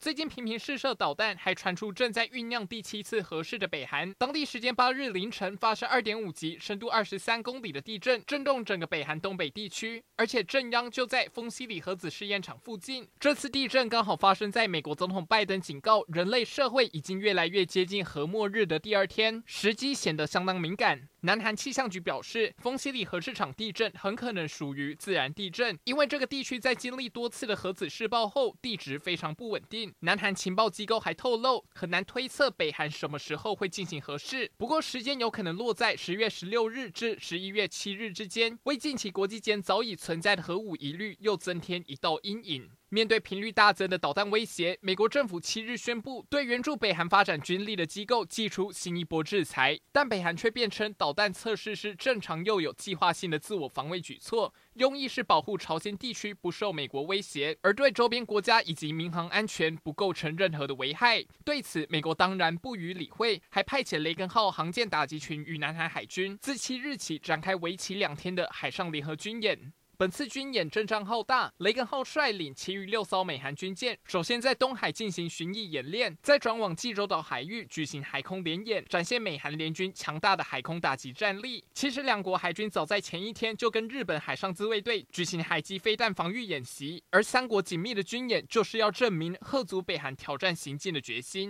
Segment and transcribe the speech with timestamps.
[0.00, 4.10] 最近频频试射导弹，还传出正在酝酿第七次核试的北韩。
[4.14, 13.06] 当地时间八日凌晨发生二点五级、深度二十三公里的地震，震动整个北韩东北地区，而且震央就在丰西里核子试验场附近。
[13.18, 21.10] 这次地震刚好发生在美国总统拜登警告人类社会已经越来越接近核末日的第二天，时机显得相当敏感。
[21.22, 29.89] 南韩气象局表示，丰西里核试场地震很可能属于自然地震，因为这个地区在经历多次的核子试爆后，地质非常不稳定。
[30.00, 42.70] 南韩情报机构还透露，很难推测北韩什么时候会进行核试，不过时间有可能落在十月十六日至十一月七日之间，为近期国际间早已存在的核武疑虑又增添一道阴影。
[42.92, 61.24] 面对频率大增的导弹威胁，美国政府七日宣布对援助北韩发展军力的机构祭出新一波制裁，但北韩却辩称导弹测试是正常又有计划性的自我防卫举措，用意是保护朝鲜地区不受美国威胁，而对周边国家以及民航安全不构成任何的危害。
[61.44, 69.72] 对此，美国当然不予理会，还派遣雷根号航舰打击群与南韩海军自七日起展开为期两天的海上联合军演。
[70.00, 81.62] 本次军演阵仗浩大，雷根号率领其余六艘美韩军舰，首先在东海进行巡弋演练，再转往济州岛海域举行海空联演，展现美韩联军强大的海空打击战力。
[81.74, 91.46] 其实，两国海军早在前一天就跟日本海上自卫队举行海基飞弹防御演习，而三国紧密的军演就是要证明吓阻北韩挑战行径的决心。